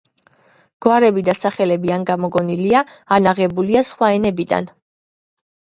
[0.85, 2.83] გვარები ან სახელები ან გამოგონილია,
[3.19, 4.75] ან აღებულია სხვა ენებიდან.